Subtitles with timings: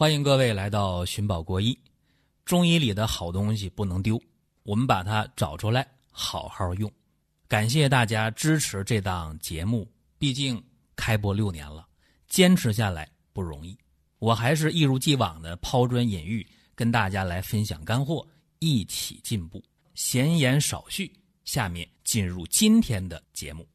[0.00, 1.78] 欢迎各位来到寻宝国医。
[2.46, 4.18] 中医里的好东西不能丢，
[4.62, 6.90] 我们把它找出来，好好用。
[7.46, 9.86] 感谢大家支持这档节目，
[10.18, 10.58] 毕竟
[10.96, 11.86] 开播六年了，
[12.28, 13.76] 坚持下来不容易。
[14.20, 18.26] 我还是一如既往的抛砖引玉，跟大家来分享干货，
[18.58, 19.62] 一起进步。
[19.94, 21.12] 闲言少叙，
[21.44, 23.68] 下面进入今天的节目。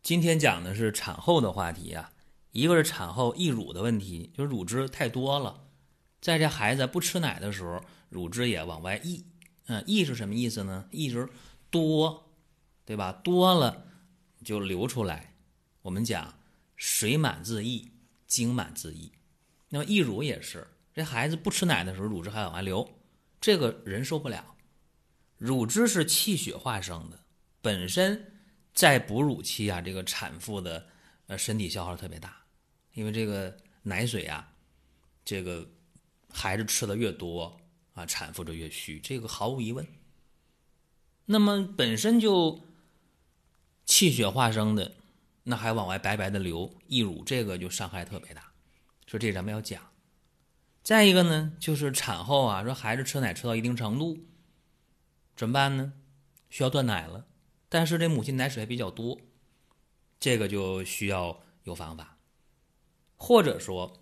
[0.00, 2.08] 今天讲的是产后的话题啊，
[2.54, 5.66] 一个是产后溢乳的问题，就是乳汁太多了。
[6.20, 9.24] 在这孩子不吃奶的时候，乳汁也往外溢。
[9.66, 10.88] 嗯，溢是什么意思呢？
[10.92, 11.28] 溢就是
[11.68, 12.32] 多，
[12.84, 13.10] 对吧？
[13.24, 13.84] 多了
[14.44, 15.34] 就流出来。
[15.82, 16.32] 我们讲
[16.76, 17.90] 水满自溢，
[18.28, 19.10] 精满自溢。
[19.68, 22.88] 那么溢乳也是，这孩子不吃奶的时候，乳汁还往外流，
[23.40, 24.54] 这个人受不了。
[25.36, 27.18] 乳汁是气血化生的，
[27.60, 28.30] 本身。
[28.72, 30.84] 在哺乳期啊，这个产妇的
[31.28, 32.43] 呃身体消耗特别大，
[32.94, 34.52] 因为这个奶水啊，
[35.24, 35.68] 这个
[36.32, 37.60] 孩子吃的越多
[37.92, 39.86] 啊，产妇就越虚，这个毫无疑问。
[41.26, 42.60] 那么本身就
[43.84, 44.94] 气血化生的，
[45.42, 48.52] 那还往外白白的流溢乳，这个就伤害特别大，
[49.06, 49.82] 说这咱们要讲。
[50.82, 54.18] 再一个呢，就是产后啊，说孩子吃奶吃到一定程度，
[55.34, 55.94] 怎么办呢？
[56.50, 57.26] 需要断奶了。
[57.70, 59.18] 但是这母亲奶水还比较多，
[60.20, 62.13] 这个就需要有方法，
[63.16, 64.00] 或者说，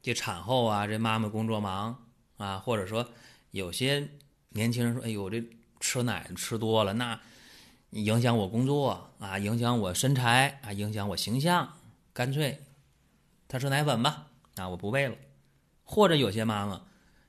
[0.00, 3.08] 这产后啊，这妈妈工作忙啊，或者说
[3.50, 4.08] 有些
[4.50, 5.42] 年轻人说：“哎呦，这
[5.80, 7.20] 吃奶吃多了，那
[7.90, 11.76] 影响我工作啊，影响我身材啊，影响我形象，
[12.12, 12.62] 干脆
[13.48, 15.16] 他吃奶粉吧，啊，我不喂了。”
[15.84, 16.82] 或者有些妈妈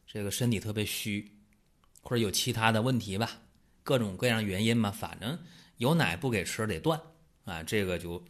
[0.08, 1.32] 这个身体特别虚，
[2.02, 3.30] 或者有其他的问题吧。
[3.84, 5.38] 各种各样原因嘛，反正
[5.76, 7.02] 有奶不给吃得断
[7.44, 8.24] 啊，这个就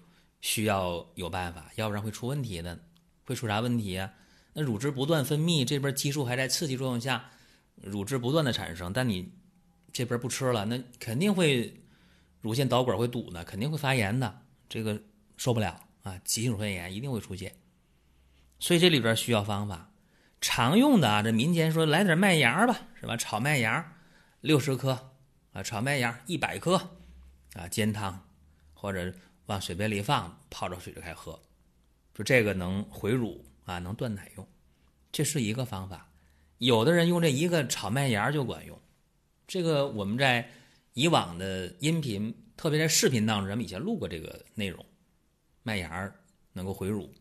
[0.44, 2.78] 需要有办法，要不然会出问题的。
[3.26, 4.14] 会出啥问题啊？
[4.52, 7.32] 那乳汁不断分泌，这边激素还在刺激作用下，
[7.76, 9.32] 乳汁不断的产生，但你
[9.92, 11.82] 这边不吃了，那肯定会
[12.42, 15.02] 乳腺导管会堵的，肯定会发炎的，这个
[15.38, 17.56] 受不了啊，急性乳腺炎一定会出现。
[18.60, 19.90] 所以这里边需要方法，
[20.42, 23.18] 常用的啊，这民间说来点麦芽吧，是吧？
[23.18, 23.98] 炒麦芽
[24.42, 25.10] 六十克。
[25.54, 26.76] 啊，炒麦芽一百克，
[27.54, 28.28] 啊，煎汤，
[28.74, 29.14] 或者
[29.48, 31.40] 往水杯里放，泡着水就开始喝，
[32.16, 34.48] 说这个能回乳啊，能断奶用，
[35.12, 36.10] 这是一个方法。
[36.60, 38.80] 有的人用这一个炒麦芽就管用，
[39.46, 40.50] 这个我们在
[40.94, 44.86] 以往的音频，特别在视频当中，咱们以前录过这个内容，
[45.62, 46.14] 麦芽
[46.54, 47.14] 能够回乳，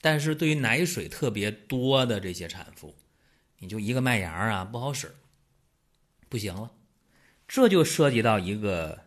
[0.00, 2.94] 但是对于奶水特别多的这些产妇，
[3.58, 5.14] 你就一个麦芽啊不好使，
[6.28, 6.72] 不行了。
[7.46, 8.98] 这就涉及到一个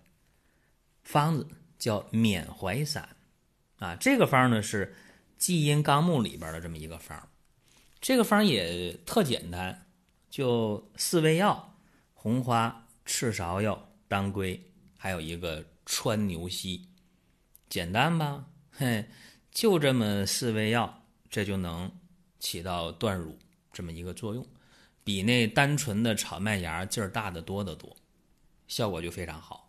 [1.03, 1.45] 方子，
[1.79, 3.15] 叫缅怀散，
[3.79, 4.85] 啊，这个方呢是
[5.37, 7.27] 《济阴纲目》里边的这么一个方，
[8.01, 9.87] 这个方也特简单，
[10.29, 11.73] 就四味药：
[12.13, 14.61] 红花、赤芍药、当归，
[14.97, 16.85] 还有一个川牛膝，
[17.69, 18.45] 简单吧？
[18.71, 19.05] 嘿，
[19.51, 21.89] 就这么四味药，这就能
[22.39, 23.39] 起到断乳
[23.71, 24.45] 这么一个作用，
[25.05, 27.95] 比那单纯的炒麦芽劲儿大得多得多。
[28.67, 29.68] 效果就非常好。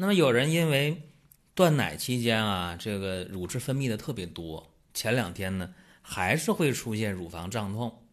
[0.00, 1.10] 那么有人因为
[1.56, 8.06] 断奶期间啊，这个乳汁分泌的特别多，前两天呢还是会出现乳房胀痛，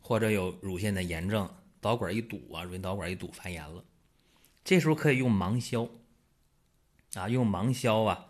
[0.00, 1.48] 或者有乳腺的炎症，
[1.80, 3.84] 导管一堵啊，乳腺导管一堵发炎了。
[4.64, 5.88] 这时候可以用芒硝
[7.14, 8.26] 啊，用芒硝啊，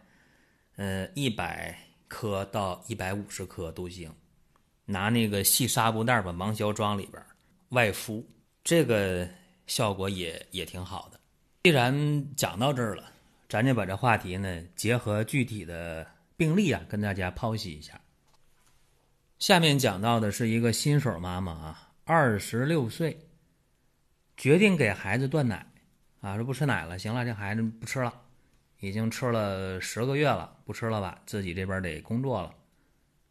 [0.76, 1.74] 呃，一百
[2.06, 4.14] 克到一百五十克都行，
[4.84, 7.24] 拿那个细纱布袋把芒硝装里边，
[7.70, 8.28] 外敷
[8.62, 9.26] 这个。
[9.66, 11.19] 效果也也挺好的。
[11.62, 13.12] 既然讲到这儿了，
[13.46, 18.00] 咱就把这话题呢结合具体的病例啊，跟大家剖析一下。
[19.38, 23.14] 下面讲到的是一个新手妈妈啊，二十六岁，
[24.38, 25.66] 决定给孩子断奶
[26.22, 28.22] 啊，说不吃奶了，行了，这孩子不吃了，
[28.78, 32.54] 已经吃了十个月了，不吃了吧，自己这边得工作了，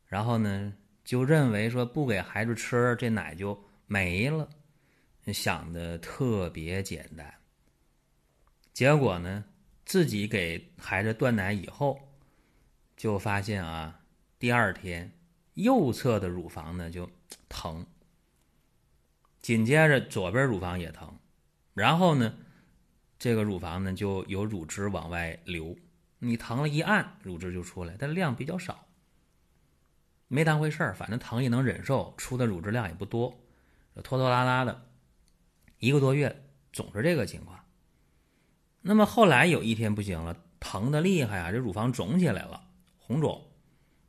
[0.06, 0.72] 然后呢，
[1.04, 4.48] 就认为说不给孩子吃，这奶就没了。
[5.34, 7.32] 想的特别简单，
[8.80, 9.44] 结果呢，
[9.84, 12.00] 自己给孩子断奶以后，
[12.96, 14.00] 就发现啊，
[14.40, 15.12] 第二天
[15.56, 17.12] 右侧的乳房呢就
[17.50, 17.86] 疼，
[19.42, 21.20] 紧接着左边乳房也疼，
[21.74, 22.38] 然后呢，
[23.18, 25.76] 这个乳房呢就有乳汁往外流，
[26.20, 28.88] 你疼了一按，乳汁就出来，但量比较少，
[30.30, 33.44] 没当回事儿，反正疼也能忍受，出的乳汁量也不多，
[33.96, 34.88] 拖拖拉拉的。
[35.80, 37.59] 一个多月总是这个情况，
[38.82, 42.62] 那么后来有一天不行了，疼的厉害啊，这乳房肿起来了，
[42.98, 43.46] 红肿，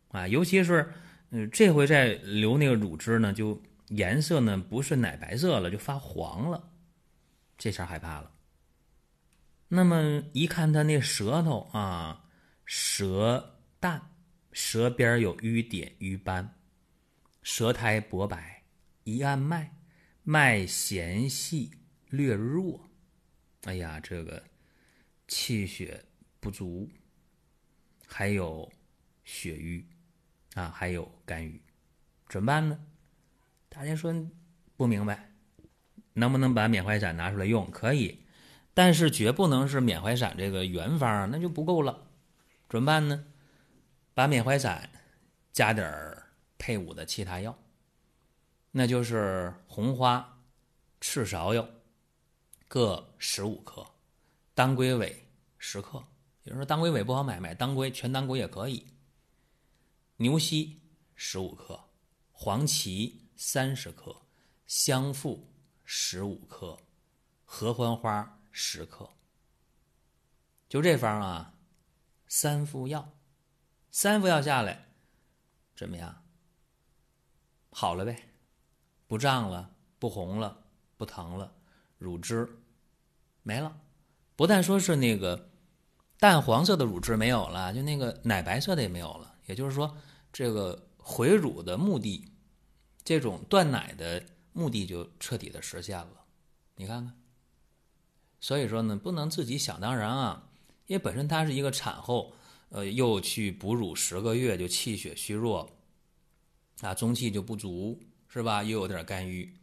[0.08, 0.92] 啊，尤其是
[1.30, 6.70] 嗯，这回再流那个乳汁呢，就颜色呢不是奶白色了，就发黄了，
[7.58, 8.30] 这下害怕了。
[9.68, 12.24] 那么一看他那舌头啊，
[12.64, 14.10] 舌淡，
[14.52, 16.56] 舌边有瘀点瘀斑，
[17.42, 18.64] 舌苔薄白，
[19.04, 19.76] 一按脉，
[20.22, 21.70] 脉弦细
[22.08, 22.88] 略弱。
[23.64, 24.42] 哎呀，这个
[25.30, 26.04] 气血
[26.40, 26.90] 不足，
[28.04, 28.68] 还有
[29.22, 29.86] 血瘀
[30.54, 31.62] 啊，还有肝郁，
[32.28, 32.76] 怎么办呢？
[33.68, 34.12] 大家说
[34.76, 35.30] 不明白，
[36.14, 37.70] 能不能把缅怀散拿出来用？
[37.70, 38.26] 可以。
[38.74, 42.08] 但是绝不能是缅怀散这个原方，那就不够了。
[42.68, 43.24] 怎么办呢？
[44.14, 44.90] 把缅怀散
[45.52, 47.56] 加点儿配伍的其他药，
[48.72, 50.42] 那就是红花、
[51.00, 51.68] 赤芍药
[52.66, 53.86] 各十五克，
[54.60, 55.26] 当归尾
[55.56, 56.04] 十克。
[56.42, 58.86] 有人说当归尾不好买，买当归全当归也可以。
[60.18, 60.82] 牛膝
[61.14, 61.82] 十五克，
[62.30, 64.14] 黄芪三十克，
[64.66, 65.50] 香附
[65.82, 66.78] 十五克，
[67.46, 68.38] 合欢花。
[68.50, 69.08] 十克，
[70.68, 71.54] 就这方啊，
[72.28, 73.12] 三副药，
[73.90, 74.88] 三副药下来，
[75.74, 76.22] 怎么样？
[77.70, 78.28] 好了呗，
[79.06, 80.62] 不胀了，不红了，
[80.98, 81.50] 不疼了，
[81.96, 82.46] 乳汁
[83.42, 83.80] 没了。
[84.40, 85.50] 不但说是那个
[86.18, 89.34] 淡黄色的乳汁没有了，就那个奶白色的也没有了。
[89.44, 89.94] 也就是说，
[90.32, 92.32] 这个回乳的目的，
[93.04, 96.24] 这种断奶的目的就彻底的实现了。
[96.76, 97.14] 你看看。
[98.40, 100.48] 所以说呢，不能自己想当然啊，
[100.86, 102.32] 因为本身她是一个产后，
[102.70, 105.70] 呃，又去哺乳十个月就气血虚弱，
[106.80, 108.62] 啊，中气就不足，是吧？
[108.62, 109.54] 又有点肝郁，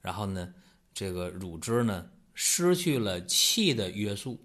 [0.00, 0.52] 然后呢，
[0.92, 4.44] 这个乳汁呢失去了气的约束，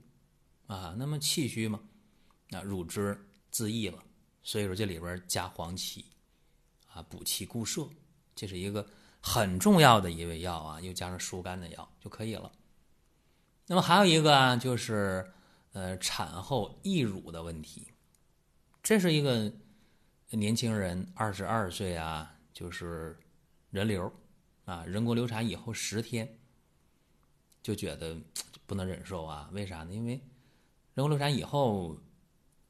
[0.67, 1.81] 啊，那么气虚嘛，
[2.49, 3.19] 那乳汁
[3.51, 4.03] 自溢了，
[4.43, 6.05] 所以说这里边加黄芪，
[6.93, 7.89] 啊，补气固摄，
[8.35, 8.87] 这是一个
[9.19, 12.51] 很重要的一味药啊，又加上疏肝的药就可以了。
[13.67, 15.31] 那么还有一个啊，就是，
[15.73, 17.85] 呃，产后溢乳的问题。
[18.81, 19.51] 这是一个
[20.31, 23.19] 年轻人，二十二岁啊，就是
[23.69, 24.11] 人流
[24.65, 26.38] 啊，人工流产以后十天，
[27.69, 28.17] 就觉得
[28.65, 29.47] 不能忍受啊。
[29.53, 29.93] 为啥呢？
[29.93, 30.13] 因为
[30.95, 31.95] 人工流产以后，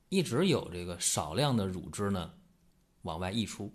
[0.10, 2.34] 一直有这个少量的乳汁呢
[3.04, 3.72] 往外溢出，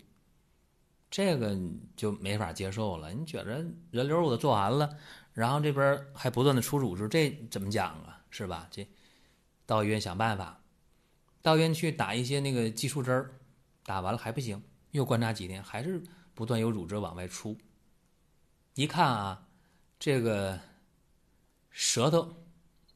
[1.09, 1.57] 这个
[1.95, 3.11] 就没法接受了。
[3.11, 4.95] 你觉着人流我都做完了。
[5.33, 8.21] 然后这边还不断的出乳汁，这怎么讲啊？
[8.29, 8.67] 是吧？
[8.69, 8.87] 这
[9.65, 10.61] 到医院想办法，
[11.41, 13.27] 到医院去打一些那个激素针，
[13.83, 14.61] 打完了还不行，
[14.91, 16.03] 又观察几天，还是
[16.35, 17.57] 不断有乳汁往外出。
[18.75, 19.47] 一看啊，
[19.97, 20.59] 这个
[21.77, 22.33] 舌头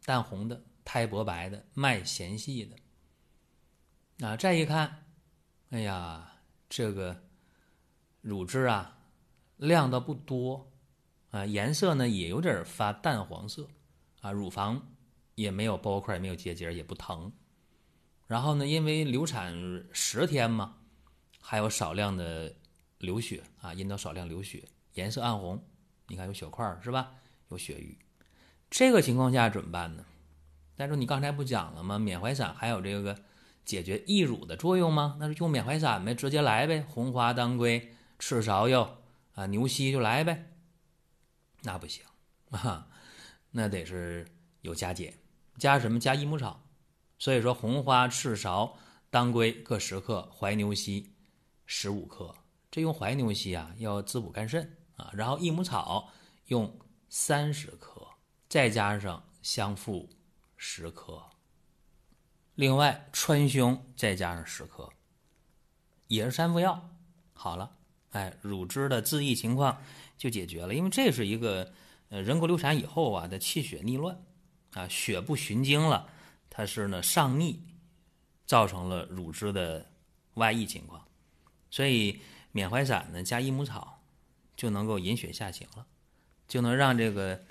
[0.05, 4.25] 淡红的，苔薄白的，脉弦细的。
[4.25, 5.05] 啊，再一看，
[5.71, 6.31] 哎呀，
[6.69, 7.21] 这个
[8.21, 8.97] 乳汁啊，
[9.57, 10.71] 量倒不多。
[11.31, 13.67] 啊，颜色呢也有点发淡黄色，
[14.21, 14.95] 啊，乳房
[15.35, 17.31] 也没有包块，也没有结节，也不疼。
[18.27, 19.53] 然后呢，因为流产
[19.91, 20.77] 十天嘛，
[21.41, 22.55] 还有少量的
[22.99, 25.61] 流血啊，阴道少量流血，颜色暗红。
[26.07, 27.11] 你看有血块是吧？
[27.49, 27.99] 有血瘀。
[28.69, 30.05] 这个情况下怎么办呢？
[30.75, 31.99] 但是你刚才不讲了吗？
[31.99, 33.17] 缅怀散还有这个
[33.65, 35.17] 解决溢乳的作用吗？
[35.19, 39.01] 那就用缅怀散呗，直接来呗，红花、当归、赤芍药
[39.33, 40.51] 啊、牛膝就来呗。
[41.63, 42.03] 那不行
[42.51, 42.87] 啊，
[43.51, 44.25] 那得是
[44.61, 45.13] 有加减，
[45.57, 45.99] 加什么？
[45.99, 46.63] 加益母草。
[47.17, 48.71] 所以说，红花、赤芍、
[49.09, 51.13] 当归各十克，怀牛膝
[51.65, 52.33] 十五克。
[52.71, 55.11] 这用怀牛膝啊，要滋补肝肾啊。
[55.13, 56.09] 然后益母草
[56.45, 56.79] 用
[57.09, 57.88] 三十克，
[58.49, 60.09] 再加上香附
[60.57, 61.23] 十克。
[62.55, 64.91] 另外，川芎再加上十克，
[66.07, 66.89] 也是三副药。
[67.31, 67.77] 好了，
[68.11, 69.81] 哎，乳汁的自溢情况。
[70.17, 71.71] 就解决了，因为这是一个
[72.09, 74.21] 呃人工流产以后啊的气血逆乱
[74.73, 76.09] 啊，血不循经了，
[76.49, 77.63] 它是呢上逆，
[78.45, 79.89] 造成了乳汁的
[80.33, 81.07] 外溢情况，
[81.71, 82.19] 所以
[82.51, 84.03] 缅怀散呢加益母草
[84.57, 85.87] 就能够引血下行了，
[86.49, 87.41] 就能让这个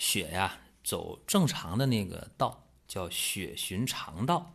[0.00, 4.50] 血呀走正常的那个道，叫血循肠道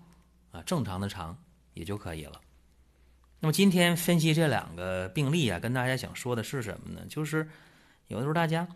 [0.49, 1.37] 啊，正常的肠
[1.75, 2.41] 也就可以了。
[3.39, 7.05] 那么今天分析这两个病例啊，跟大家想说的是什么呢？
[7.07, 7.47] 就是
[8.07, 8.67] 有的时候大家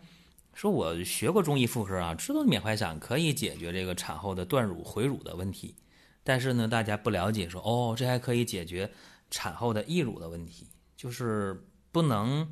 [0.54, 5.74] 说我学过中医妇科啊，知道缅怀散可以解决这个产后的断乳回乳的问题，
[6.22, 8.88] 但是呢，大家不了解说哦，这还可以解决
[9.28, 12.48] 产后的溢乳的问题，就是不能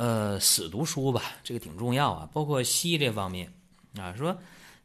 [0.00, 2.28] 呃死读书吧，这个挺重要啊。
[2.32, 3.52] 包括西医这方面
[3.96, 4.34] 啊，说。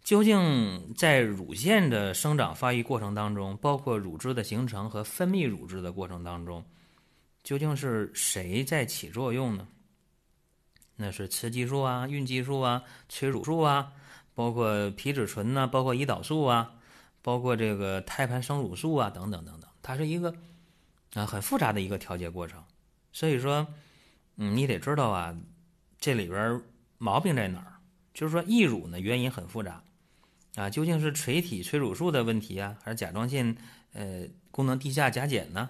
[0.04, 6.64] 究竟在乳腺的生长发育过程当中，包括乳汁的形成和分泌乳汁的过程当中，
[7.44, 9.68] 究竟是谁在起作用呢？
[10.96, 13.94] 那是雌激素啊、孕激素啊、催乳素啊，
[14.36, 16.72] 包括皮质醇呐，包括胰岛素啊，
[17.24, 20.32] 包括这个胎盘生乳素啊，等等等等，它是一个
[21.16, 22.64] 啊很复杂的一个调节过程。
[23.12, 23.66] 所以说，
[24.38, 25.36] 嗯，你得知道啊，
[26.00, 26.62] 这里边
[26.98, 27.74] 毛病在哪儿？
[28.14, 29.84] 就是说溢乳呢原因很复杂
[30.56, 33.56] 啊，究竟是垂体催乳素的问题啊，还是甲状腺
[33.94, 35.70] 呃功能低下甲减呢？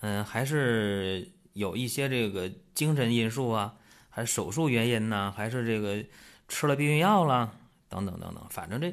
[0.00, 3.74] 嗯，还是有一些这个精神因素啊？
[4.08, 5.32] 还是手术原因呢？
[5.36, 6.04] 还是这个
[6.48, 7.52] 吃了避孕药了？
[7.88, 8.92] 等等等等，反正这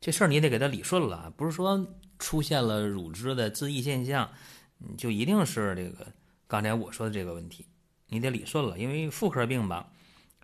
[0.00, 1.86] 这事儿你得给它理顺了，不是说
[2.18, 4.30] 出现了乳汁的自溢现象，
[4.96, 6.06] 就一定是这个
[6.46, 7.66] 刚才我说的这个问题，
[8.12, 8.78] 你得理顺了。
[8.78, 9.90] 因为妇科病吧，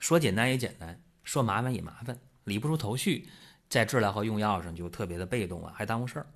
[0.01, 3.29] 说简单也简单，说麻烦也麻烦，理不出头绪，
[3.69, 6.27] 在治疗和用药上就特别的被动啊，还耽误事儿。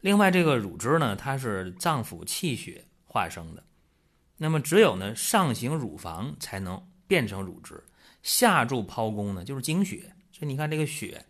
[0.00, 3.62] 另外，这个乳汁呢，它是脏腑气血化生的，
[4.38, 6.82] 那么只有呢上行乳房才能。
[7.10, 7.82] 变成乳汁，
[8.22, 10.14] 下注剖宫呢，就是经血。
[10.30, 11.26] 所以你看这个血，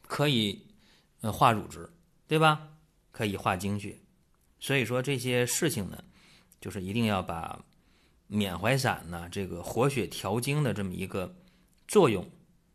[0.00, 0.66] 可以
[1.20, 1.92] 呃化乳汁，
[2.26, 2.68] 对吧？
[3.10, 4.00] 可以化经血。
[4.58, 6.02] 所以说这些事情呢，
[6.58, 7.62] 就是一定要把
[8.34, 11.34] 缅怀散呢这个活血调经的这么一个
[11.86, 12.28] 作用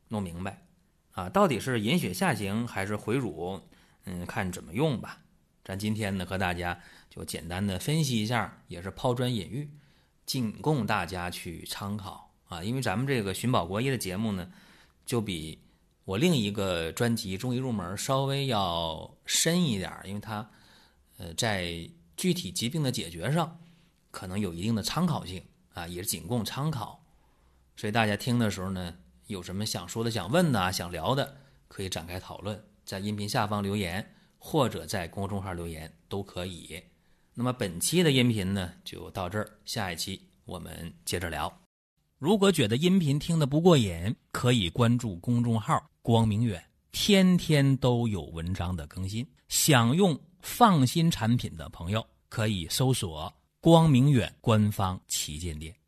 [0.08, 0.66] 弄明白
[1.12, 1.30] 啊。
[1.30, 3.62] 到底是引血下行还是回乳？
[4.06, 5.20] 嗯，看怎么用吧。
[5.64, 9.70] 咱今天呢和大家就简单的分析一下，也是抛砖引玉。
[10.26, 14.52] 仅供大家去参考啊，因为咱们这个寻宝国医的节目呢，
[15.06, 15.60] 就比
[16.06, 20.48] 我另一个专辑《中医入门》稍微要深一点，因为它
[21.18, 23.60] 呃在具体疾病的解决上
[24.12, 25.44] 可能有一定的参考性
[25.80, 27.02] 啊，也是仅供参考。
[27.76, 28.94] 所以大家听的时候呢，
[29.28, 34.06] 有什么想说的、想问的、想聊的，可以展开讨论，在音频下方留言
[34.38, 36.82] 或者在公众号留言都可以。
[37.34, 41.52] 那么本期的音频呢就到这儿，下一期我们接着聊。
[42.18, 49.26] 如果觉得音频听得不过瘾，可以关注公众号“光明远”，天天都有文章的更新。
[49.48, 55.79] 想用放心产品的朋友，可以搜索“光明远”官方旗舰店。